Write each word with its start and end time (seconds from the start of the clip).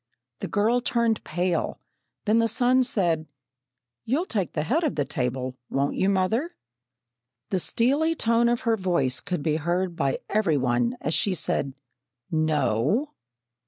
The 0.39 0.47
girl 0.47 0.79
turned 0.79 1.23
pale, 1.23 1.79
then 2.25 2.39
the 2.39 2.47
son 2.47 2.81
said: 2.81 3.27
"You'll 4.03 4.25
take 4.25 4.53
the 4.53 4.63
head 4.63 4.83
of 4.83 4.95
the 4.95 5.05
table, 5.05 5.55
won't 5.69 5.93
you, 5.95 6.09
mother?" 6.09 6.49
The 7.51 7.59
steely 7.59 8.15
tone 8.15 8.49
of 8.49 8.61
her 8.61 8.75
voice 8.77 9.19
could 9.21 9.43
be 9.43 9.57
heard 9.57 9.95
by 9.95 10.17
every 10.27 10.57
one 10.57 10.97
as 11.01 11.13
she 11.13 11.35
said, 11.35 11.75
"No!" 12.31 13.13